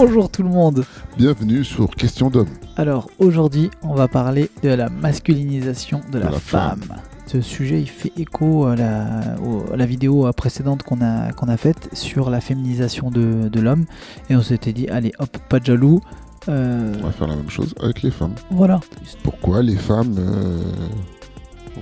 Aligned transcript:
Bonjour 0.00 0.30
tout 0.30 0.44
le 0.44 0.48
monde. 0.48 0.84
Bienvenue 1.16 1.64
sur 1.64 1.90
Question 1.90 2.30
d'homme. 2.30 2.46
Alors 2.76 3.10
aujourd'hui, 3.18 3.68
on 3.82 3.94
va 3.94 4.06
parler 4.06 4.48
de 4.62 4.68
la 4.68 4.88
masculinisation 4.88 6.00
de 6.12 6.18
la, 6.20 6.26
la 6.30 6.38
femme. 6.38 6.80
femme. 6.82 6.98
Ce 7.26 7.40
sujet, 7.40 7.80
il 7.80 7.88
fait 7.88 8.12
écho 8.16 8.66
à 8.66 8.76
la, 8.76 9.34
au- 9.44 9.72
à 9.72 9.76
la 9.76 9.86
vidéo 9.86 10.30
précédente 10.32 10.84
qu'on 10.84 11.00
a, 11.00 11.32
qu'on 11.32 11.48
a 11.48 11.56
faite 11.56 11.88
sur 11.94 12.30
la 12.30 12.40
féminisation 12.40 13.10
de, 13.10 13.48
de 13.48 13.60
l'homme. 13.60 13.86
Et 14.30 14.36
on 14.36 14.42
s'était 14.42 14.72
dit, 14.72 14.88
allez 14.88 15.12
hop, 15.18 15.36
pas 15.48 15.58
de 15.58 15.64
jaloux. 15.66 16.00
Euh, 16.48 16.94
On 17.02 17.06
va 17.06 17.10
faire 17.12 17.26
la 17.26 17.34
même 17.36 17.50
chose 17.50 17.74
avec 17.82 18.02
les 18.02 18.12
femmes. 18.12 18.34
voilà. 18.52 18.78
Pourquoi 19.24 19.62
les 19.64 19.74
femmes 19.76 20.14
euh, 20.16 20.62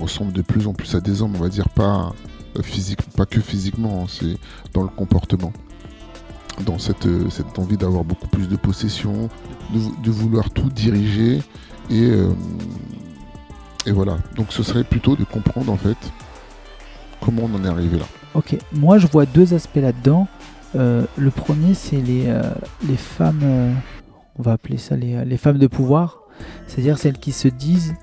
ressemblent 0.00 0.32
de 0.32 0.42
plus 0.42 0.66
en 0.66 0.72
plus 0.72 0.94
à 0.94 1.00
des 1.00 1.20
hommes? 1.20 1.34
On 1.36 1.42
va 1.42 1.50
dire 1.50 1.68
pas 1.68 2.12
euh, 2.56 2.62
physique, 2.62 3.02
pas 3.14 3.26
que 3.26 3.40
physiquement, 3.40 4.04
hein, 4.04 4.06
c'est 4.08 4.38
dans 4.72 4.82
le 4.82 4.88
comportement. 4.88 5.52
Dans 6.64 6.78
cette, 6.78 7.06
euh, 7.06 7.28
cette 7.28 7.58
envie 7.58 7.76
d'avoir 7.76 8.02
beaucoup 8.04 8.28
plus 8.28 8.48
de 8.48 8.56
possession, 8.56 9.28
de, 9.74 9.78
vou- 9.78 9.94
de 10.02 10.10
vouloir 10.10 10.50
tout 10.50 10.70
diriger. 10.70 11.42
Et, 11.90 12.02
euh, 12.10 12.30
et 13.84 13.92
voilà. 13.92 14.16
Donc 14.36 14.46
ce 14.52 14.62
serait 14.62 14.84
plutôt 14.84 15.16
de 15.16 15.24
comprendre 15.24 15.70
en 15.72 15.76
fait 15.76 15.98
comment 17.20 17.42
on 17.44 17.54
en 17.56 17.64
est 17.64 17.68
arrivé 17.68 17.98
là. 17.98 18.06
Ok, 18.34 18.56
moi 18.72 18.98
je 18.98 19.06
vois 19.06 19.26
deux 19.26 19.54
aspects 19.54 19.76
là-dedans. 19.76 20.26
Euh, 20.74 21.04
le 21.16 21.30
premier, 21.30 21.74
c'est 21.74 22.00
les, 22.00 22.24
les 22.88 22.96
femmes, 22.96 23.74
on 24.38 24.42
va 24.42 24.52
appeler 24.52 24.78
ça 24.78 24.96
les, 24.96 25.24
les 25.24 25.36
femmes 25.36 25.58
de 25.58 25.66
pouvoir, 25.68 26.18
c'est-à-dire 26.66 26.98
celles 26.98 27.18
qui 27.18 27.32
se 27.32 27.48
disent 27.48 27.94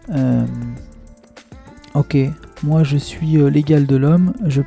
Ok, 1.93 2.17
moi 2.63 2.83
je 2.83 2.97
suis 2.97 3.37
l'égal 3.51 3.85
de 3.85 3.95
l'homme, 3.95 4.33
je, 4.47 4.61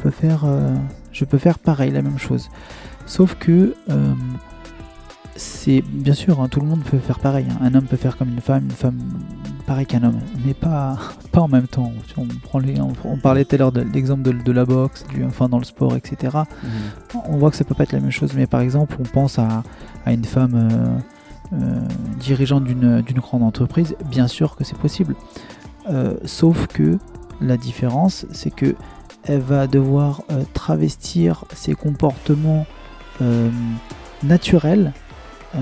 je 1.13 1.25
peux 1.25 1.39
faire 1.39 1.59
pareil, 1.59 1.91
la 1.91 2.03
même 2.03 2.19
chose. 2.19 2.49
Sauf 3.07 3.37
que 3.37 3.75
euh, 3.89 4.15
c'est 5.37 5.83
bien 5.83 6.15
sûr, 6.15 6.41
hein, 6.41 6.49
tout 6.49 6.61
le 6.61 6.67
monde 6.67 6.83
peut 6.83 6.99
faire 6.99 7.19
pareil. 7.19 7.47
hein. 7.51 7.59
Un 7.61 7.75
homme 7.75 7.85
peut 7.85 7.97
faire 7.97 8.17
comme 8.17 8.29
une 8.31 8.41
femme, 8.41 8.65
une 8.65 8.71
femme 8.71 8.99
pareil 9.67 9.87
qu'un 9.87 10.03
homme, 10.03 10.19
mais 10.45 10.55
pas, 10.55 10.99
pas 11.33 11.41
en 11.41 11.49
même 11.49 11.67
temps. 11.69 11.93
On, 12.17 12.27
prend 12.43 12.59
les, 12.59 12.81
on, 12.81 12.93
on 13.05 13.17
parlait 13.19 13.45
tout 13.45 13.55
à 13.55 13.59
l'heure 13.59 13.73
de 13.73 13.81
l'exemple 13.83 14.23
de, 14.23 14.33
de 14.33 14.53
la 14.53 14.65
boxe, 14.65 15.05
du, 15.09 15.25
enfin 15.25 15.49
dans 15.49 15.59
le 15.59 15.65
sport, 15.65 15.95
etc. 15.97 16.37
On 17.29 17.37
voit 17.37 17.51
que 17.51 17.57
ça 17.57 17.65
peut 17.65 17.75
pas 17.75 17.85
être 17.85 17.93
la 17.93 18.01
même 18.01 18.11
chose, 18.11 18.33
mais 18.35 18.47
par 18.47 18.61
exemple, 18.61 18.97
on 18.99 19.05
pense 19.05 19.39
à, 19.39 19.63
à 20.05 20.13
une 20.13 20.25
femme 20.25 20.55
euh, 20.55 20.99
euh, 21.55 21.81
dirigeante 22.19 22.65
d'une 22.65 23.03
d'une 23.03 23.19
grande 23.21 23.43
entreprise, 23.43 23.95
bien 24.11 24.29
sûr 24.29 24.57
que 24.57 24.65
c'est 24.65 24.79
possible. 24.79 25.15
Euh, 25.91 26.15
sauf 26.25 26.67
que 26.67 26.99
la 27.41 27.57
différence, 27.57 28.27
c'est 28.33 28.51
que 28.55 28.75
elle 29.29 29.41
va 29.41 29.67
devoir 29.67 30.23
travestir 30.55 31.45
ses 31.53 31.75
comportements 31.75 32.65
euh, 33.23 33.49
naturels 34.23 34.93
euh, 35.55 35.59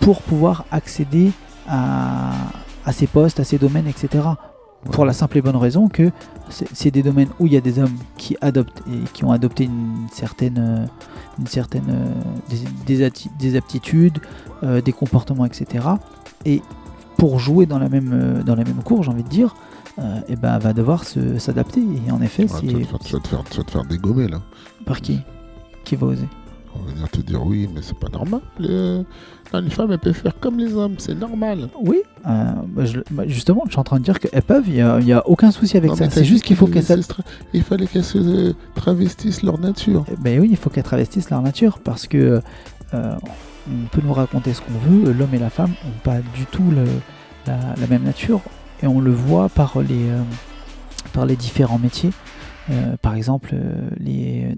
pour 0.00 0.22
pouvoir 0.22 0.64
accéder 0.70 1.32
à, 1.68 2.32
à 2.84 2.92
ces 2.92 3.06
postes, 3.06 3.40
à 3.40 3.44
ces 3.44 3.58
domaines, 3.58 3.86
etc. 3.86 4.24
Pour 4.90 5.04
la 5.04 5.12
simple 5.12 5.38
et 5.38 5.42
bonne 5.42 5.56
raison 5.56 5.88
que 5.88 6.10
c'est 6.48 6.90
des 6.90 7.02
domaines 7.04 7.28
où 7.38 7.46
il 7.46 7.52
y 7.52 7.56
a 7.56 7.60
des 7.60 7.78
hommes 7.78 7.96
qui 8.16 8.36
adoptent 8.40 8.82
et 8.88 8.98
qui 9.12 9.24
ont 9.24 9.30
adopté 9.30 9.64
une 9.64 10.06
certaine, 10.12 10.58
euh, 10.58 10.86
une 11.38 11.46
certaine 11.46 11.84
des, 12.50 12.96
des 12.96 13.08
atti- 13.08 13.30
des 13.38 13.56
aptitudes, 13.56 14.18
euh, 14.64 14.80
des 14.80 14.92
comportements, 14.92 15.44
etc. 15.46 15.86
Et 16.44 16.62
pour 17.16 17.38
jouer 17.38 17.66
dans 17.66 17.78
la 17.78 17.88
même, 17.88 18.42
dans 18.44 18.56
la 18.56 18.64
même 18.64 18.82
cour, 18.82 19.04
j'ai 19.04 19.10
envie 19.12 19.22
de 19.22 19.28
dire, 19.28 19.54
euh, 20.00 20.20
eh 20.28 20.34
ben, 20.34 20.58
va 20.58 20.72
devoir 20.72 21.04
s'adapter. 21.38 21.80
Et 22.06 22.10
en 22.10 22.20
effet, 22.20 22.42
Ouais, 22.42 22.48
c'est 22.60 22.66
tu 22.66 23.12
vas 23.12 23.62
te 23.64 23.70
faire 23.70 23.84
dégommer 23.84 24.26
là. 24.26 24.40
par 24.84 25.00
qui? 25.00 25.20
Qui 25.92 25.96
va 25.96 26.06
oser 26.06 26.26
On 26.74 26.78
va 26.86 26.90
venir 26.92 27.06
te 27.10 27.20
dire 27.20 27.44
oui, 27.44 27.68
mais 27.74 27.82
c'est 27.82 27.98
pas 27.98 28.08
normal. 28.08 28.40
Les, 28.58 29.02
non, 29.52 29.60
les 29.60 29.68
femmes, 29.68 29.92
elles 29.92 29.98
peuvent 29.98 30.14
faire 30.14 30.32
comme 30.40 30.56
les 30.58 30.72
hommes, 30.72 30.94
c'est 30.96 31.14
normal. 31.14 31.68
Oui, 31.84 31.98
euh, 32.26 32.44
bah, 32.68 32.86
je- 32.86 33.00
bah, 33.10 33.24
justement, 33.26 33.64
je 33.66 33.72
suis 33.72 33.78
en 33.78 33.84
train 33.84 33.98
de 33.98 34.04
dire 34.04 34.18
qu'elles 34.18 34.40
peuvent, 34.42 34.64
il 34.66 34.72
n'y 34.72 34.80
a, 34.80 34.98
y 35.00 35.12
a 35.12 35.28
aucun 35.28 35.50
souci 35.50 35.76
avec 35.76 35.90
Non, 35.90 35.96
ça. 35.96 36.08
C'est 36.08 36.24
juste 36.24 36.44
qu'il 36.44 36.56
faut 36.56 36.66
qu'elles 36.66 36.82
Il 37.52 37.62
fallait 37.62 37.86
qu'elles 37.86 38.04
se 38.04 38.16
euh, 38.16 38.54
travestissent 38.74 39.42
leur 39.42 39.60
nature. 39.60 40.06
Ben 40.20 40.40
oui, 40.40 40.48
il 40.50 40.56
faut 40.56 40.70
qu'elles 40.70 40.82
travestissent 40.82 41.28
leur 41.28 41.42
nature 41.42 41.78
parce 41.84 42.06
que 42.06 42.40
euh, 42.94 43.14
on 43.68 43.86
peut 43.90 44.00
nous 44.02 44.14
raconter 44.14 44.54
ce 44.54 44.62
qu'on 44.62 44.78
veut, 44.88 45.12
l'homme 45.12 45.34
et 45.34 45.38
la 45.38 45.50
femme 45.50 45.72
n'ont 45.84 46.00
pas 46.02 46.20
du 46.34 46.46
tout 46.50 46.64
le- 46.70 46.86
la, 47.46 47.58
la 47.78 47.86
même 47.86 48.04
nature 48.04 48.40
et 48.82 48.86
on 48.86 48.98
le 48.98 49.12
voit 49.12 49.50
par 49.50 49.78
les, 49.82 50.08
euh, 50.08 50.22
par 51.12 51.26
les 51.26 51.36
différents 51.36 51.78
métiers. 51.78 52.12
Euh, 52.70 52.96
par 53.02 53.14
exemple, 53.16 53.50
euh, 53.54 53.90
les, 53.98 54.56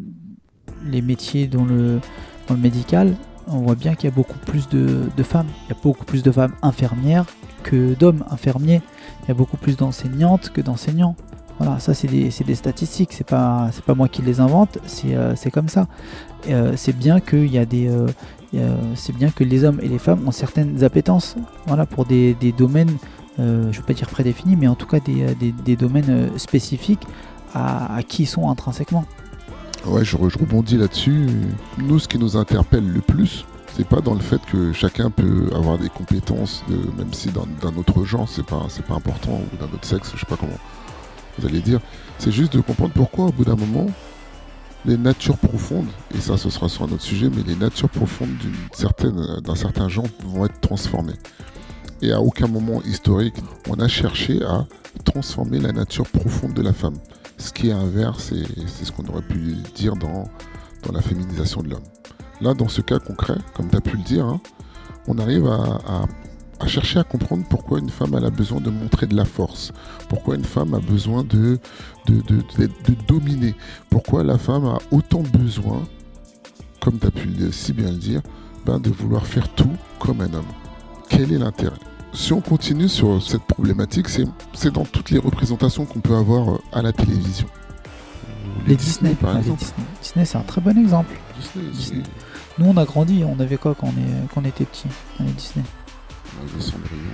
les 0.84 1.03
métiers 1.03 1.47
dans 1.47 1.65
le, 1.65 2.00
dans 2.49 2.56
médical, 2.56 3.17
on 3.49 3.59
voit 3.59 3.75
bien 3.75 3.95
qu'il 3.95 4.09
y 4.09 4.12
a 4.12 4.15
beaucoup 4.15 4.39
plus 4.39 4.69
de, 4.69 5.22
femmes. 5.22 5.49
Il 5.67 5.71
y 5.71 5.72
a 5.72 5.81
beaucoup 5.83 6.05
plus 6.05 6.22
de 6.22 6.31
femmes 6.31 6.55
infirmières 6.62 7.27
que 7.62 7.95
d'hommes 7.95 8.25
infirmiers. 8.31 8.83
Il 9.22 9.28
y 9.28 9.31
a 9.31 9.34
beaucoup 9.34 9.56
plus 9.56 9.77
d'enseignantes 9.77 10.50
que 10.50 10.61
d'enseignants. 10.61 11.17
Voilà, 11.59 11.78
ça 11.78 11.95
c'est 11.95 12.09
des, 12.09 12.31
des 12.31 12.55
statistiques, 12.56 13.12
c'est 13.12 13.27
pas, 13.27 13.71
pas 13.87 13.95
moi 13.95 14.09
qui 14.09 14.22
les 14.22 14.41
invente, 14.41 14.78
c'est 14.87 15.15
euh, 15.15 15.34
comme 15.53 15.69
ça. 15.69 15.87
Euh, 16.49 16.72
c'est 16.77 16.97
bien 16.97 17.21
euh, 17.33 18.09
bien 19.16 19.31
que 19.31 19.45
les 19.45 19.65
hommes 19.65 19.78
et 19.81 19.89
les 19.89 20.01
femmes 20.01 20.27
ont 20.27 20.33
certaines 20.33 20.83
appétences, 20.83 21.37
voilà, 21.66 21.87
pour 21.87 22.06
des, 22.06 22.34
domaines, 22.59 22.97
je 23.39 23.77
veux 23.77 23.84
pas 23.87 23.93
dire 23.93 24.09
prédéfinis, 24.09 24.56
mais 24.56 24.66
en 24.66 24.75
tout 24.75 24.87
cas 24.87 24.99
des, 24.99 25.77
domaines 25.77 26.37
spécifiques 26.39 27.06
à, 27.55 27.95
à 27.99 28.03
qui 28.03 28.25
ils 28.25 28.27
sont 28.27 28.51
intrinsèquement. 28.51 29.05
Ouais, 29.87 30.05
je, 30.05 30.17
re- 30.17 30.31
je 30.31 30.39
rebondis 30.39 30.77
là-dessus. 30.77 31.27
Nous, 31.78 31.99
ce 31.99 32.09
qui 32.09 32.19
nous 32.19 32.37
interpelle 32.37 32.91
le 32.91 33.00
plus, 33.00 33.45
c'est 33.77 33.87
pas 33.87 34.00
dans 34.00 34.15
le 34.15 34.21
fait 34.21 34.41
que 34.50 34.72
chacun 34.72 35.11
peut 35.11 35.50
avoir 35.55 35.78
des 35.78 35.89
compétences, 35.89 36.65
même 36.97 37.12
si 37.12 37.28
d'un 37.31 37.77
autre 37.77 38.05
genre, 38.05 38.28
c'est 38.28 38.45
pas, 38.47 38.67
pas 38.89 38.95
important, 38.95 39.41
ou 39.53 39.56
d'un 39.56 39.67
autre 39.67 39.84
sexe, 39.84 40.12
je 40.15 40.21
sais 40.21 40.27
pas 40.27 40.37
comment 40.37 40.59
vous 41.39 41.47
allez 41.47 41.61
dire. 41.61 41.81
C'est 42.19 42.33
juste 42.33 42.55
de 42.55 42.61
comprendre 42.61 42.93
pourquoi, 42.95 43.27
au 43.27 43.33
bout 43.33 43.45
d'un 43.45 43.56
moment, 43.56 43.87
les 44.87 44.97
natures 44.97 45.39
profondes, 45.39 45.89
et 46.15 46.21
ça, 46.21 46.37
ce 46.37 46.49
sera 46.51 46.69
sur 46.69 46.84
un 46.84 46.93
autre 46.93 47.03
sujet, 47.03 47.28
mais 47.34 47.43
les 47.43 47.56
natures 47.56 47.89
profondes 47.89 48.31
d'un 49.43 49.55
certain 49.55 49.89
genre 49.89 50.06
vont 50.25 50.47
être 50.47 50.61
transformées. 50.61 51.16
Et 52.01 52.12
à 52.12 52.21
aucun 52.21 52.47
moment 52.47 52.83
historique, 52.83 53.34
on 53.69 53.75
a 53.75 53.89
cherché 53.89 54.43
à 54.45 54.66
transformer 55.05 55.59
la 55.59 55.72
nature 55.72 56.06
profonde 56.06 56.55
de 56.55 56.62
la 56.62 56.72
femme. 56.72 56.97
Ce 57.44 57.53
qui 57.53 57.69
est 57.69 57.72
inverse, 57.72 58.32
c'est 58.66 58.84
ce 58.87 58.91
qu'on 58.91 59.05
aurait 59.05 59.21
pu 59.21 59.56
dire 59.75 59.97
dans, 59.97 60.25
la 60.91 61.03
féminisation 61.03 61.62
de 61.62 61.69
l'homme. 61.69 61.84
Là, 62.41 62.55
dans 62.55 62.69
ce 62.69 62.81
cas 62.81 62.99
concret, 62.99 63.37
comme 63.55 63.69
tu 63.69 63.77
as 63.77 63.82
pu 63.82 63.99
le 63.99 64.03
dire, 64.03 64.25
hein, 64.25 64.41
on 65.09 65.19
arrive 65.19 65.47
à, 65.47 66.06
chercher 66.66 67.00
à 67.00 67.04
comprendre 67.04 67.44
pourquoi 67.50 67.81
une 67.81 67.91
femme 67.91 68.15
a 68.15 68.31
besoin 68.31 68.62
de 68.62 68.71
montrer 68.71 69.06
de 69.06 69.15
la 69.15 69.27
force, 69.27 69.72
pourquoi 70.09 70.37
une 70.37 70.44
femme 70.44 70.72
a 70.72 70.81
besoin 70.81 71.22
de, 71.22 71.59
dominer, 73.06 73.54
pourquoi 73.91 74.25
la 74.25 74.38
femme 74.38 74.65
a 74.65 74.78
autant 74.91 75.22
besoin, 75.22 75.83
comme 76.81 76.99
tu 76.99 77.06
as 77.06 77.10
pu 77.10 77.28
si 77.53 77.75
bien 77.75 77.91
le 77.91 77.99
dire, 77.99 78.22
ben, 78.65 78.81
de 78.81 78.88
vouloir 78.88 79.27
faire 79.27 79.50
tout 79.50 79.77
comme 79.99 80.22
un 80.22 80.33
homme. 80.33 80.53
Quel 81.10 81.31
est 81.31 81.38
l'intérêt? 81.38 81.77
Si 82.15 82.33
on 82.33 82.41
continue 82.41 82.89
sur 82.89 83.21
cette 83.23 83.43
problématique, 83.43 84.07
c'est 84.09 84.71
dans 84.73 84.85
toutes 84.85 85.11
les 85.11 85.19
représentations 85.19 85.85
qu'on 85.85 86.01
peut 86.01 86.15
avoir 86.15 86.55
euh, 86.55 86.59
à 86.73 86.81
la 86.81 86.93
télévision. 86.93 87.47
Les, 88.67 88.77
Disney, 88.77 89.15
par 89.15 89.31
Ah, 89.31 89.33
les 89.35 89.39
exemple. 89.41 89.61
Disney. 89.61 89.87
Disney, 90.01 90.25
c'est 90.25 90.39
un 90.39 90.43
très 90.43 90.61
bon 90.61 90.79
exemple. 90.79 91.11
Disney, 91.41 91.71
Disney. 91.73 92.03
Nous, 92.59 92.67
on 92.67 92.77
a 92.77 92.85
grandi, 92.85 93.25
on 93.27 93.39
avait 93.41 93.57
quoi 93.57 93.75
quand 93.75 93.89
on, 93.89 93.91
est, 94.01 94.29
quand 94.33 94.41
on 94.43 94.45
était 94.45 94.65
petit 94.65 94.87
dans 95.19 95.25
les 95.27 95.33
Disney 95.33 95.65
On 96.39 96.43
avait 96.49 96.61
Cendrillon, 96.63 97.11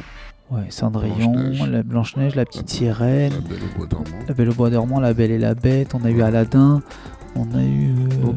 Ouais, 0.50 0.66
Cendrillon, 0.70 1.66
la 1.66 1.82
Blanche-Neige, 1.82 2.34
la 2.34 2.44
petite 2.44 2.70
La- 2.70 2.76
sirène, 2.76 3.32
La 3.32 3.40
Belle 3.40 3.58
au 3.74 3.78
bois 3.78 3.86
dormant. 3.86 4.18
la 4.28 4.34
Belle 4.34 4.50
au 4.50 4.54
bois 4.54 4.70
dormant, 4.70 5.00
la 5.00 5.14
Belle 5.14 5.30
et 5.30 5.38
la 5.38 5.54
Bête, 5.54 5.94
on 5.94 6.04
a 6.04 6.10
eu 6.10 6.20
Aladdin, 6.22 6.82
on 7.36 7.44
a 7.54 7.62
eu. 7.62 7.90
euh, 7.94 8.32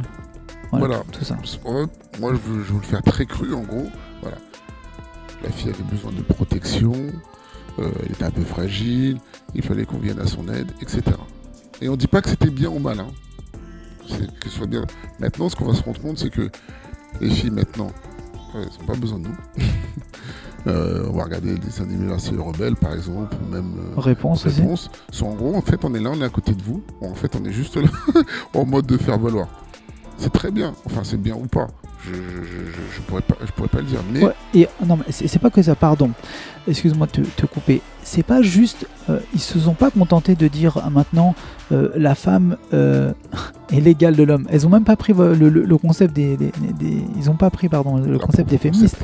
voilà, 0.72 0.86
Voilà. 0.88 1.04
tout 1.12 1.26
ça. 1.26 1.36
Moi, 2.20 2.32
je 2.34 2.50
veux, 2.50 2.64
je 2.64 2.72
veux 2.74 2.80
le 2.80 2.86
faire 2.86 3.02
très 3.04 3.26
cru, 3.26 3.54
en 3.54 3.62
gros. 3.62 3.90
Voilà. 4.22 4.38
La 5.44 5.50
fille 5.52 5.70
avait 5.70 5.84
besoin 5.84 6.12
de 6.12 6.22
protection, 6.22 6.94
euh, 7.80 7.92
elle 8.06 8.12
était 8.12 8.24
un 8.24 8.32
peu 8.32 8.44
fragile, 8.44 9.18
il 9.56 9.62
fallait 9.62 9.86
qu'on 9.86 9.98
vienne 10.00 10.20
à 10.20 10.28
son 10.28 10.48
aide, 10.48 10.72
etc. 10.82 11.02
Et 11.82 11.90
on 11.90 11.96
dit 11.98 12.08
pas 12.08 12.22
que 12.22 12.30
c'était 12.30 12.50
bien 12.50 12.70
ou 12.70 12.80
mal. 12.80 13.00
hein. 13.00 13.08
Que 14.40 14.50
ce 14.50 14.56
soit 14.58 14.68
bien. 14.68 14.86
Maintenant, 15.20 15.50
ce 15.50 15.56
qu'on 15.56 15.66
va 15.66 15.74
se 15.74 15.84
rendre 15.84 16.00
compte, 16.02 16.18
c'est 16.18 16.30
que 16.30 16.50
les 17.22 17.30
filles, 17.30 17.52
maintenant, 17.52 17.92
elles 18.56 18.62
n'ont 18.62 18.86
pas 18.88 18.96
besoin 18.96 19.20
de 19.20 19.28
nous. 19.28 19.36
Euh, 20.66 21.10
on 21.10 21.18
va 21.18 21.26
regarder 21.26 21.56
des 21.56 21.82
animés 21.82 22.10
là, 22.10 22.18
c'est 22.18 22.34
Rebelle, 22.38 22.78
par 22.78 22.94
exemple, 22.94 23.36
ou 23.46 23.52
même 23.52 23.74
euh, 23.78 24.00
Réponse 24.00 24.46
réponse. 24.46 24.90
En 25.22 25.34
gros, 25.34 25.54
en 25.56 25.62
fait, 25.62 25.84
on 25.84 25.94
est 25.94 26.00
là, 26.00 26.12
on 26.14 26.22
est 26.22 26.24
à 26.24 26.30
côté 26.30 26.54
de 26.54 26.62
vous. 26.64 26.82
En 27.02 27.14
fait, 27.16 27.36
on 27.36 27.44
est 27.44 27.52
juste 27.52 27.76
là, 27.76 27.90
en 28.54 28.66
mode 28.66 28.86
de 28.86 28.96
faire 28.96 29.20
valoir. 29.20 29.50
c'est 30.18 30.32
très 30.32 30.52
bien. 30.52 30.74
Enfin, 30.86 31.02
c'est 31.04 31.22
bien 31.22 31.36
ou 31.36 31.48
pas. 31.48 31.68
Je, 32.06 32.14
je, 32.14 32.44
je, 32.44 32.96
je 32.96 33.02
pourrais 33.08 33.22
pas, 33.22 33.36
je 33.46 33.52
pourrais 33.54 33.70
pas 33.70 33.78
le 33.80 33.86
dire. 33.86 34.00
Mais 34.12 34.24
Ouais, 34.26 34.34
et 34.54 34.68
non, 34.86 34.98
mais 34.98 35.06
c'est 35.10 35.40
pas 35.40 35.50
que 35.50 35.62
ça, 35.62 35.74
pardon. 35.76 36.12
Excuse-moi 36.68 37.08
de 37.08 37.12
te, 37.12 37.22
te 37.22 37.46
couper. 37.46 37.82
C'est 38.04 38.24
pas 38.24 38.42
juste. 38.42 38.86
euh, 39.10 39.20
ils 39.34 39.40
se 39.40 39.58
sont 39.60 39.74
pas 39.74 39.90
contentés 39.92 40.36
de 40.36 40.48
dire 40.48 40.78
ah, 40.84 40.90
maintenant 40.90 41.34
euh, 41.72 41.90
la 41.96 42.16
femme 42.16 42.58
euh, 42.74 43.12
est 43.72 43.80
l'égale 43.80 44.16
de 44.16 44.24
l'homme. 44.24 44.46
Elles 44.50 44.66
ont 44.68 44.70
même 44.70 44.84
pas 44.84 44.96
pris 44.98 45.14
le, 45.14 45.34
le- 45.34 45.50
le 45.50 45.78
concept 45.78 46.14
des, 46.14 46.36
des- 46.38 46.52
des- 46.80 47.04
Ils 47.18 47.30
ont 47.30 47.36
pas 47.36 47.50
pris, 47.50 47.70
pardon, 47.70 47.98
le 47.98 48.18
Ah, 48.22 48.26
concept 48.26 48.50
des 48.50 48.58
concept. 48.58 49.02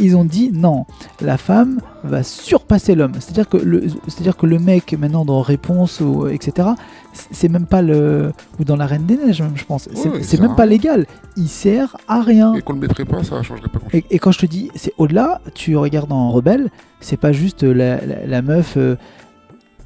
Ils 0.00 0.16
ont 0.16 0.24
dit 0.24 0.50
non, 0.52 0.86
la 1.20 1.36
femme 1.36 1.80
va 2.04 2.22
surpasser 2.22 2.94
l'homme. 2.94 3.12
C'est-à-dire 3.18 3.48
que 3.48 3.56
le, 3.56 3.82
c'est-à-dire 4.06 4.36
que 4.36 4.46
le 4.46 4.58
mec 4.60 4.96
maintenant 4.98 5.24
dans 5.24 5.40
Réponse 5.42 6.00
ou 6.00 6.28
etc. 6.28 6.68
C'est 7.12 7.48
même 7.48 7.66
pas 7.66 7.82
le 7.82 8.32
ou 8.60 8.64
dans 8.64 8.76
la 8.76 8.86
Reine 8.86 9.06
des 9.06 9.16
Neiges 9.16 9.42
même 9.42 9.56
je 9.56 9.64
pense. 9.64 9.88
C'est 9.94 10.08
Ouais, 10.40 10.46
même 10.46 10.54
pas 10.54 10.66
légal. 10.66 11.06
Il 11.36 11.48
sert 11.48 11.96
à 12.06 12.22
rien. 12.22 12.54
et 12.54 12.62
qu'on 12.62 12.74
le 12.74 12.78
mettrait 12.80 13.04
pas, 13.04 13.24
ça 13.24 13.42
changerait 13.42 13.68
pas. 13.68 13.80
Et, 13.92 14.04
et 14.10 14.18
quand 14.20 14.30
je 14.30 14.38
te 14.38 14.46
dis, 14.46 14.70
c'est 14.76 14.92
au-delà, 14.98 15.40
tu 15.54 15.76
regardes 15.76 16.12
en 16.12 16.30
Rebelle, 16.30 16.70
c'est 17.00 17.16
pas 17.16 17.32
juste 17.32 17.64
la, 17.64 18.04
la- 18.04 18.24
la 18.26 18.42
meuf. 18.42 18.74
euh, 18.76 18.94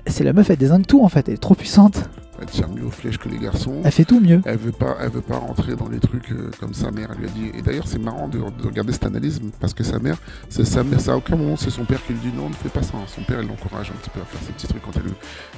c'est 0.06 0.24
la 0.24 0.32
meuf, 0.32 0.50
elle 0.50 0.56
désingue 0.56 0.86
tout 0.86 1.02
en 1.02 1.08
fait, 1.08 1.28
elle 1.28 1.34
est 1.34 1.38
trop 1.38 1.54
puissante, 1.54 2.10
Elle 2.42 2.48
tire 2.48 2.68
mieux 2.68 2.84
aux 2.84 2.90
flèches 2.90 3.18
que 3.18 3.28
les 3.28 3.38
garçons. 3.38 3.80
elle 3.84 3.92
fait 3.92 4.04
tout 4.04 4.20
mieux. 4.20 4.42
Elle 4.44 4.58
veut 4.58 4.72
pas, 4.72 4.96
elle 5.00 5.10
veut 5.10 5.20
pas 5.22 5.36
rentrer 5.38 5.76
dans 5.76 5.88
les 5.88 6.00
trucs 6.00 6.30
euh, 6.32 6.50
comme 6.60 6.74
sa 6.74 6.90
mère 6.90 7.10
elle 7.12 7.18
lui 7.20 7.26
a 7.28 7.30
dit. 7.30 7.50
Et 7.58 7.62
d'ailleurs, 7.62 7.86
c'est 7.86 8.00
marrant 8.00 8.28
de, 8.28 8.38
de 8.38 8.66
regarder 8.66 8.92
cette 8.92 9.06
analyse 9.06 9.40
parce 9.60 9.72
que 9.74 9.84
sa 9.84 9.98
mère, 9.98 10.16
c'est 10.48 10.64
sa 10.64 10.82
mère. 10.82 11.00
Ça 11.00 11.12
à 11.12 11.16
aucun 11.16 11.36
moment 11.36 11.56
c'est 11.56 11.70
son 11.70 11.84
père 11.84 12.04
qui 12.04 12.12
lui 12.12 12.20
dit 12.20 12.36
non, 12.36 12.48
ne 12.48 12.54
fais 12.54 12.68
pas 12.68 12.82
ça. 12.82 12.96
hein. 12.96 13.04
Son 13.06 13.22
père, 13.22 13.40
il 13.40 13.48
l'encourage 13.48 13.90
un 13.90 13.94
petit 13.94 14.10
peu 14.10 14.20
à 14.20 14.24
faire 14.24 14.40
ces 14.46 14.52
petits 14.52 14.66
trucs 14.66 14.82
quand 14.82 14.96
elle 14.96 15.04
le. 15.04 15.12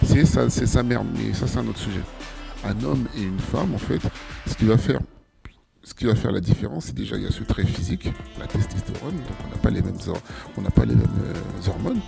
C'est 0.06 0.24
ça, 0.26 0.48
c'est 0.50 0.66
sa 0.66 0.82
mère. 0.82 1.02
Mais 1.04 1.32
ça, 1.32 1.46
c'est 1.46 1.58
un 1.58 1.66
autre 1.66 1.78
sujet. 1.78 2.00
Un 2.64 2.82
homme 2.84 3.06
et 3.16 3.22
une 3.22 3.38
femme, 3.38 3.74
en 3.74 3.78
fait, 3.78 4.00
ce 4.46 4.54
qui 4.54 4.64
va 4.64 4.76
faire, 4.78 5.00
ce 5.82 5.92
qui 5.94 6.06
va 6.06 6.14
faire 6.14 6.32
la 6.32 6.40
différence, 6.40 6.86
c'est 6.86 6.94
déjà 6.94 7.16
il 7.16 7.22
y 7.24 7.26
a 7.26 7.30
ce 7.30 7.42
trait 7.44 7.64
physique, 7.64 8.10
la 8.38 8.46
testostérone. 8.46 9.16
Donc 9.16 9.36
on 9.46 9.50
n'a 9.50 9.60
pas 9.62 9.70
les 9.70 9.82
mêmes, 9.82 9.98
on 10.56 10.62
n'a 10.62 10.70
pas 10.70 10.84
les 10.84 10.94
mêmes 10.94 11.06
euh, 11.24 11.68
hormones. 11.70 12.00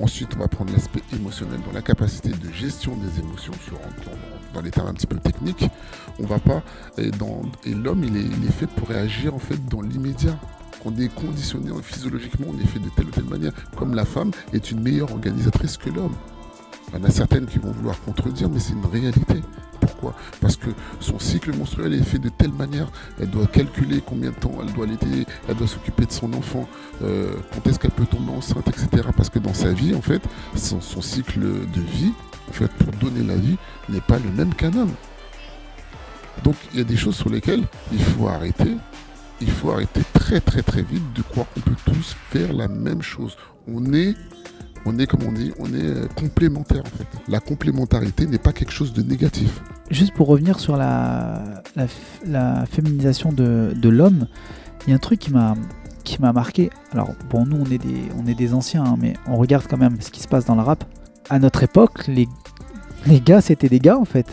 Ensuite, 0.00 0.30
on 0.36 0.38
va 0.38 0.48
prendre 0.48 0.72
l'aspect 0.72 1.02
émotionnel, 1.14 1.60
dans 1.66 1.72
la 1.72 1.82
capacité 1.82 2.30
de 2.30 2.50
gestion 2.50 2.96
des 2.96 3.20
émotions, 3.20 3.52
sur, 3.64 3.78
dans, 3.78 4.54
dans 4.54 4.60
les 4.62 4.70
termes 4.70 4.88
un 4.88 4.94
petit 4.94 5.06
peu 5.06 5.16
techniques. 5.16 5.66
On 6.18 6.24
va 6.24 6.38
pas. 6.38 6.62
Et, 6.96 7.10
l'homme, 7.74 8.04
il 8.04 8.16
est, 8.16 8.52
fait 8.52 8.66
pour 8.66 8.88
réagir 8.88 9.34
en 9.34 9.38
fait 9.38 9.62
dans 9.68 9.82
l'immédiat. 9.82 10.38
On 10.84 10.96
est 10.98 11.14
conditionné 11.14 11.70
physiologiquement, 11.82 12.46
on 12.50 12.58
est 12.58 12.66
fait 12.66 12.78
de 12.78 12.88
telle 12.88 13.06
ou 13.06 13.10
telle 13.10 13.24
manière. 13.24 13.52
Comme 13.76 13.94
la 13.94 14.04
femme 14.04 14.30
est 14.52 14.70
une 14.70 14.80
meilleure 14.80 15.12
organisatrice 15.12 15.76
que 15.76 15.90
l'homme. 15.90 16.14
Il 16.92 16.98
y 16.98 17.02
en 17.02 17.04
a 17.04 17.10
certaines 17.10 17.46
qui 17.46 17.58
vont 17.58 17.70
vouloir 17.70 17.98
contredire, 18.02 18.48
mais 18.48 18.58
c'est 18.58 18.74
une 18.74 18.84
réalité. 18.84 19.40
Pourquoi? 19.80 20.14
Parce 20.40 20.56
que 20.56 20.70
son 21.00 21.18
cycle 21.18 21.56
menstruel 21.56 21.94
est 21.94 22.02
fait 22.02 22.18
de 22.18 22.28
telle 22.28 22.52
manière, 22.52 22.88
elle 23.20 23.30
doit 23.30 23.46
calculer 23.46 24.02
combien 24.04 24.30
de 24.30 24.36
temps 24.36 24.52
elle 24.60 24.72
doit 24.72 24.84
allaiter, 24.84 25.26
elle 25.48 25.56
doit 25.56 25.66
s'occuper 25.66 26.06
de 26.06 26.12
son 26.12 26.32
enfant, 26.34 26.68
euh, 27.02 27.34
quand 27.52 27.66
est-ce 27.68 27.78
qu'elle 27.78 27.92
peut 27.92 28.06
tomber 28.06 28.32
enceinte, 28.32 28.68
etc. 28.68 29.08
Parce 29.16 29.30
que 29.30 29.38
dans 29.38 29.54
sa 29.54 29.72
vie, 29.72 29.94
en 29.94 30.02
fait, 30.02 30.22
son, 30.54 30.80
son 30.80 31.00
cycle 31.00 31.40
de 31.40 31.80
vie, 31.80 32.12
en 32.48 32.52
fait, 32.52 32.68
pour 32.72 32.92
donner 32.94 33.24
la 33.24 33.36
vie, 33.36 33.56
n'est 33.88 34.00
pas 34.00 34.18
le 34.18 34.30
même 34.30 34.54
qu'un 34.54 34.72
homme. 34.74 34.92
Donc 36.44 36.56
il 36.72 36.78
y 36.78 36.80
a 36.80 36.84
des 36.84 36.96
choses 36.96 37.16
sur 37.16 37.30
lesquelles 37.30 37.64
il 37.92 38.02
faut 38.02 38.28
arrêter. 38.28 38.76
Il 39.40 39.50
faut 39.50 39.70
arrêter 39.70 40.02
très 40.12 40.40
très 40.40 40.62
très 40.62 40.82
vite 40.82 41.12
de 41.14 41.22
croire 41.22 41.46
qu'on 41.52 41.60
peut 41.60 41.76
tous 41.84 42.16
faire 42.30 42.52
la 42.52 42.68
même 42.68 43.02
chose. 43.02 43.36
On 43.66 43.92
est, 43.92 44.14
on 44.86 44.98
est 44.98 45.06
comme 45.06 45.20
on 45.28 45.32
dit, 45.32 45.52
on 45.58 45.66
est 45.66 45.84
euh, 45.84 46.06
complémentaires 46.16 46.82
en 46.84 46.96
fait. 46.98 47.06
La 47.28 47.40
complémentarité 47.40 48.26
n'est 48.26 48.38
pas 48.38 48.52
quelque 48.52 48.72
chose 48.72 48.92
de 48.92 49.02
négatif. 49.02 49.62
Juste 49.90 50.12
pour 50.14 50.26
revenir 50.28 50.58
sur 50.58 50.76
la, 50.76 51.62
la, 51.76 51.86
f- 51.86 51.90
la 52.26 52.64
féminisation 52.66 53.32
de, 53.32 53.72
de 53.76 53.88
l'homme, 53.88 54.26
il 54.86 54.90
y 54.90 54.92
a 54.92 54.96
un 54.96 54.98
truc 54.98 55.20
qui 55.20 55.30
m'a 55.30 55.54
qui 56.04 56.20
m'a 56.20 56.32
marqué. 56.32 56.70
Alors 56.92 57.10
bon, 57.30 57.46
nous 57.46 57.56
on 57.56 57.70
est 57.70 57.78
des 57.78 58.02
on 58.22 58.26
est 58.26 58.34
des 58.34 58.54
anciens, 58.54 58.84
hein, 58.84 58.96
mais 58.98 59.14
on 59.28 59.36
regarde 59.36 59.66
quand 59.68 59.76
même 59.78 59.96
ce 60.00 60.10
qui 60.10 60.20
se 60.20 60.28
passe 60.28 60.44
dans 60.46 60.56
le 60.56 60.62
rap. 60.62 60.84
À 61.30 61.38
notre 61.38 61.62
époque, 61.62 62.06
les 62.08 62.28
les 63.06 63.20
gars 63.20 63.40
c'était 63.40 63.68
des 63.68 63.78
gars 63.80 63.98
en 63.98 64.04
fait. 64.04 64.26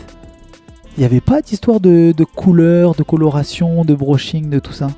Il 0.96 1.00
n'y 1.00 1.06
avait 1.06 1.20
pas 1.20 1.40
d'histoire 1.40 1.78
de, 1.78 2.12
de 2.14 2.24
couleur, 2.24 2.94
de 2.96 3.04
coloration, 3.04 3.84
de 3.84 3.94
brushing, 3.94 4.50
de 4.50 4.58
tout 4.58 4.72
ça. 4.72 4.88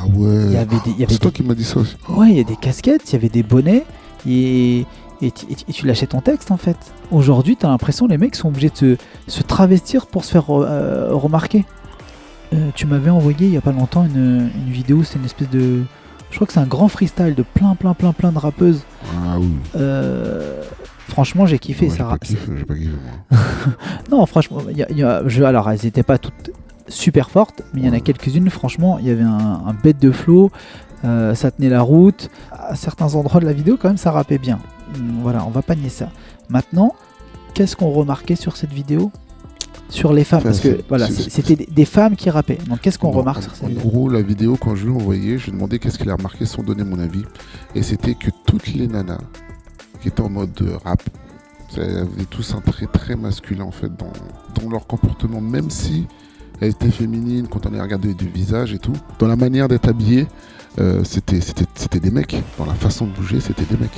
Ah 0.00 0.06
ouais. 0.06 0.64
Des, 0.96 1.06
C'est 1.08 1.18
toi 1.18 1.30
qui 1.30 1.42
m'as 1.42 1.54
dit 1.54 1.64
ça 1.64 1.80
aussi. 1.80 1.96
Ouais, 2.08 2.30
il 2.30 2.36
y 2.36 2.40
a 2.40 2.44
des 2.44 2.56
casquettes, 2.56 3.10
il 3.10 3.12
y 3.12 3.16
avait 3.16 3.28
des 3.28 3.42
bonnets, 3.42 3.84
et, 4.26 4.86
et, 5.22 5.30
tu- 5.30 5.46
et 5.68 5.86
lâchais 5.86 6.06
ton 6.06 6.20
texte 6.20 6.50
en 6.50 6.56
fait. 6.56 6.76
Aujourd'hui, 7.10 7.56
t'as 7.56 7.68
l'impression 7.68 8.06
les 8.06 8.18
mecs 8.18 8.34
sont 8.36 8.48
obligés 8.48 8.70
de 8.70 8.76
se, 8.76 8.96
se 9.28 9.42
travestir 9.42 10.06
pour 10.06 10.24
se 10.24 10.32
faire 10.32 10.50
euh, 10.50 11.10
remarquer. 11.14 11.64
Euh, 12.52 12.68
tu 12.74 12.86
m'avais 12.86 13.10
envoyé 13.10 13.46
il 13.46 13.52
y 13.52 13.56
a 13.56 13.60
pas 13.60 13.72
longtemps 13.72 14.04
une, 14.04 14.50
une 14.54 14.72
vidéo, 14.72 15.02
c'est 15.04 15.18
une 15.18 15.24
espèce 15.24 15.50
de. 15.50 15.82
Je 16.30 16.36
crois 16.36 16.46
que 16.46 16.52
c'est 16.52 16.60
un 16.60 16.66
grand 16.66 16.88
freestyle 16.88 17.34
de 17.34 17.42
plein, 17.42 17.74
plein, 17.76 17.94
plein, 17.94 18.12
plein 18.12 18.32
de 18.32 18.38
rappeuses. 18.38 18.82
Ah 19.16 19.36
oui. 19.38 19.48
Euh, 19.76 20.60
franchement, 21.08 21.46
j'ai 21.46 21.58
kiffé. 21.58 21.88
J'ai 21.88 21.96
ça, 21.98 22.04
pas 22.04 22.18
kiffé, 22.18 22.52
j'ai 22.56 22.64
pas 22.64 22.74
kiffé 22.74 22.90
moi. 22.90 23.38
non, 24.10 24.26
franchement, 24.26 24.58
il 24.70 24.76
y 24.76 24.82
a- 24.82 24.90
il 24.90 24.98
y 24.98 25.02
a- 25.02 25.22
je- 25.26 25.42
alors 25.44 25.70
elles 25.70 25.80
n'étaient 25.84 26.02
pas 26.02 26.18
toutes 26.18 26.50
super 26.88 27.30
fortes, 27.30 27.62
mais 27.74 27.80
il 27.80 27.86
y 27.86 27.88
en 27.88 27.92
a 27.92 27.94
Ouais. 27.96 28.00
quelques-unes, 28.00 28.48
franchement, 28.50 28.98
il 29.00 29.06
y 29.06 29.10
avait 29.10 29.22
un, 29.24 29.62
un 29.66 29.74
bête 29.82 29.98
de 30.00 30.10
flow, 30.12 30.50
euh, 31.06 31.34
ça 31.34 31.50
tenait 31.50 31.68
la 31.68 31.82
route. 31.82 32.28
À 32.52 32.74
certains 32.74 33.14
endroits 33.14 33.40
de 33.40 33.46
la 33.46 33.52
vidéo, 33.52 33.76
quand 33.80 33.88
même, 33.88 33.96
ça 33.96 34.10
rappait 34.10 34.38
bien. 34.38 34.58
Hum, 34.94 35.20
Voilà, 35.22 35.44
on 35.46 35.50
va 35.50 35.62
pas 35.62 35.74
nier 35.74 35.88
ça. 35.88 36.10
Maintenant, 36.48 36.94
qu'est-ce 37.54 37.76
qu'on 37.76 37.90
remarquait 37.90 38.36
sur 38.36 38.56
cette 38.56 38.72
vidéo? 38.72 39.10
Sur 39.88 40.12
les 40.12 40.24
femmes, 40.24 40.42
parce 40.42 40.58
que 40.58 40.80
voilà, 40.88 41.06
c'était 41.08 41.54
des, 41.54 41.66
des 41.66 41.84
femmes 41.84 42.16
qui 42.16 42.28
rappaient. 42.28 42.58
Donc 42.68 42.80
qu'est-ce 42.80 42.98
qu'on 42.98 43.12
remarque 43.12 43.38
en- 43.38 43.42
sur 43.42 43.54
cette 43.54 43.68
En 43.68 43.72
gros, 43.88 44.08
la 44.08 44.20
vidéo, 44.20 44.56
quand 44.60 44.74
je 44.74 44.84
lui 44.86 44.92
ai 44.92 44.96
envoyé, 44.96 45.38
je 45.38 45.52
demandé 45.52 45.78
qu'est-ce 45.78 45.96
qu'il 45.96 46.10
a 46.10 46.16
remarqué 46.16 46.44
sans 46.44 46.64
donner 46.64 46.82
mon 46.82 46.98
avis. 46.98 47.22
Et 47.76 47.84
c'était 47.84 48.14
que 48.14 48.30
toutes 48.46 48.66
les 48.66 48.88
nanas 48.88 49.20
qui 50.02 50.08
étaient 50.08 50.22
en 50.22 50.28
mode 50.28 50.52
de 50.54 50.70
rap, 50.84 51.00
elles 51.76 51.98
avaient 51.98 52.24
tous 52.28 52.52
un 52.54 52.60
trait 52.62 52.86
très 52.92 53.14
masculin 53.14 53.62
en 53.64 53.70
fait 53.70 53.90
dans, 53.96 54.12
dans 54.60 54.68
leur 54.70 54.88
comportement, 54.88 55.40
même 55.40 55.70
si 55.70 56.06
elles 56.60 56.70
étaient 56.70 56.90
féminines, 56.90 57.46
quand 57.48 57.66
on 57.66 57.70
les 57.70 57.80
regardait 57.80 58.14
du 58.14 58.28
visage 58.28 58.72
et 58.72 58.78
tout. 58.78 58.92
Dans 59.18 59.26
la 59.26 59.36
manière 59.36 59.68
d'être 59.68 59.88
habillées, 59.88 60.26
euh, 60.78 61.02
c'était 61.04 61.40
c'était- 61.40 61.64
c'était 61.74 62.00
des 62.00 62.10
mecs. 62.10 62.42
Dans 62.58 62.66
la 62.66 62.74
façon 62.74 63.06
de 63.06 63.10
bouger, 63.12 63.40
c'était 63.40 63.64
des 63.64 63.76
mecs. 63.76 63.96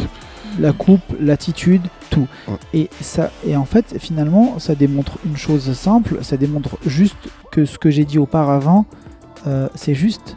La 0.59 0.73
coupe, 0.73 1.03
l'attitude, 1.21 1.83
tout. 2.11 2.27
Ouais. 2.49 2.55
Et, 2.73 2.91
ça, 3.01 3.31
et 3.47 3.55
en 3.57 3.65
fait, 3.67 3.97
finalement, 3.99 4.59
ça 4.59 4.75
démontre 4.75 5.19
une 5.27 5.37
chose 5.37 5.71
simple, 5.75 6.19
ça 6.23 6.37
démontre 6.37 6.79
juste 6.87 7.17
que 7.53 7.65
ce 7.65 7.79
que 7.79 7.91
j'ai 7.91 8.05
dit 8.05 8.19
auparavant, 8.19 8.87
euh, 9.47 9.69
c'est 9.75 9.95
juste. 9.95 10.37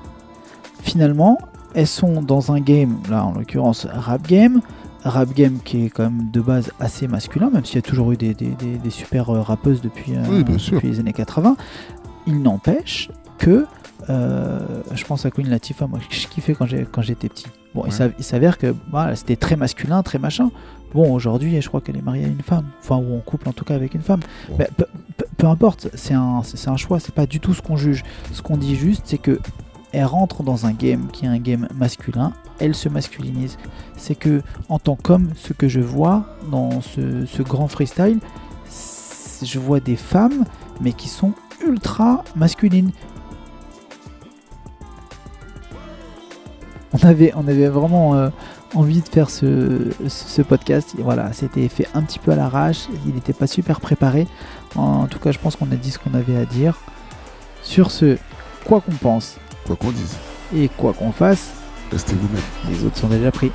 Finalement, 0.83 1.37
elles 1.73 1.87
sont 1.87 2.21
dans 2.21 2.51
un 2.51 2.59
game, 2.59 2.97
là 3.09 3.23
en 3.25 3.33
l'occurrence 3.33 3.85
rap 3.89 4.27
game, 4.27 4.61
rap 5.03 5.33
game 5.33 5.57
qui 5.63 5.85
est 5.85 5.89
quand 5.89 6.03
même 6.03 6.29
de 6.31 6.41
base 6.41 6.71
assez 6.79 7.07
masculin, 7.07 7.49
même 7.51 7.63
s'il 7.65 7.75
y 7.75 7.79
a 7.79 7.81
toujours 7.83 8.11
eu 8.11 8.17
des, 8.17 8.33
des- 8.33 8.49
des- 8.59 8.77
des 8.77 8.89
super 8.89 9.29
euh, 9.29 9.41
rappeuses 9.41 9.81
depuis, 9.81 10.13
euh, 10.15 10.23
Oui, 10.29 10.43
depuis 10.43 10.87
les 10.89 10.99
années 10.99 11.13
80. 11.13 11.55
Il 12.27 12.41
n'empêche 12.41 13.09
que, 13.37 13.65
euh, 14.09 14.59
je 14.93 15.03
pense 15.05 15.25
à 15.25 15.31
Queen 15.31 15.49
Latifah, 15.49 15.87
moi 15.87 15.99
je 16.09 16.27
kiffais 16.27 16.53
quand 16.55 17.01
j'étais 17.01 17.29
petit. 17.29 17.47
Bon, 17.73 17.83
il 17.83 17.85
Ouais. 17.85 17.91
s'av- 17.91 18.13
il 18.19 18.23
s'avère 18.23 18.57
que 18.57 18.75
voilà, 18.91 19.15
c'était 19.15 19.35
très 19.35 19.55
masculin, 19.55 20.03
très 20.03 20.19
machin. 20.19 20.51
Bon, 20.93 21.13
aujourd'hui, 21.13 21.59
je 21.61 21.67
crois 21.69 21.79
qu'elle 21.79 21.95
est 21.97 22.01
mariée 22.01 22.25
à 22.25 22.27
une 22.27 22.41
femme, 22.41 22.65
enfin, 22.81 22.97
ou 22.97 23.15
en 23.15 23.19
couple 23.19 23.47
en 23.47 23.53
tout 23.53 23.63
cas 23.63 23.75
avec 23.75 23.93
une 23.93 24.01
femme. 24.01 24.19
Bon. 24.49 24.55
Mais 24.59 24.69
peu, 24.75 24.85
peu- 25.17 25.25
peu 25.37 25.47
importe, 25.47 25.87
c'est 25.93 26.13
un, 26.13 26.41
un 26.67 26.77
choix, 26.77 26.99
c'est 26.99 27.15
pas 27.15 27.25
du 27.25 27.39
tout 27.39 27.53
ce 27.53 27.61
qu'on 27.61 27.77
juge. 27.77 28.03
Ce 28.33 28.41
qu'on 28.41 28.57
dit 28.57 28.75
juste, 28.75 29.03
c'est 29.05 29.17
que 29.17 29.39
elle 29.93 30.05
rentre 30.05 30.43
dans 30.43 30.65
un 30.65 30.71
game 30.73 31.07
qui 31.11 31.25
est 31.25 31.29
un 31.29 31.39
game 31.39 31.67
masculin, 31.73 32.33
elle 32.59 32.75
se 32.75 32.87
masculinise. 32.89 33.57
C'est 33.97 34.15
que, 34.15 34.41
en 34.69 34.79
tant 34.79 34.95
qu'homme, 34.95 35.29
ce 35.35 35.53
que 35.53 35.67
je 35.69 35.79
vois 35.81 36.25
dans 36.49 36.81
ce, 36.81 37.25
ce 37.25 37.41
grand 37.41 37.67
freestyle, 37.67 38.19
je 39.43 39.59
vois 39.59 39.79
des 39.79 39.95
femmes, 39.95 40.45
mais 40.81 40.93
qui 40.93 41.07
sont 41.09 41.33
ultra 41.67 42.23
masculines. 42.35 42.91
On 46.93 47.07
avait, 47.07 47.31
on 47.35 47.47
avait 47.47 47.67
vraiment 47.67 48.15
euh, 48.15 48.29
envie 48.75 49.01
de 49.01 49.07
faire 49.07 49.29
ce, 49.29 49.91
ce 50.07 50.41
podcast. 50.41 50.93
Et 50.99 51.01
voilà, 51.01 51.31
c'était 51.33 51.67
fait 51.69 51.87
un 51.93 52.01
petit 52.03 52.19
peu 52.19 52.31
à 52.31 52.35
l'arrache. 52.35 52.87
Il 53.05 53.13
n'était 53.15 53.33
pas 53.33 53.47
super 53.47 53.79
préparé. 53.79 54.27
En 54.75 55.07
tout 55.07 55.19
cas, 55.19 55.31
je 55.31 55.39
pense 55.39 55.55
qu'on 55.55 55.71
a 55.71 55.75
dit 55.75 55.91
ce 55.91 55.99
qu'on 55.99 56.13
avait 56.13 56.37
à 56.37 56.45
dire. 56.45 56.77
Sur 57.63 57.91
ce, 57.91 58.17
quoi 58.65 58.81
qu'on 58.81 58.91
pense 58.91 59.37
Quoi 59.65 59.75
qu'on 59.75 59.91
dise, 59.91 60.17
et 60.55 60.69
quoi 60.69 60.93
qu'on 60.93 61.11
fasse, 61.11 61.51
restez 61.91 62.15
vous-même. 62.15 62.41
les 62.69 62.83
autres 62.83 62.97
sont 62.97 63.07
déjà 63.07 63.31
pris. 63.31 63.51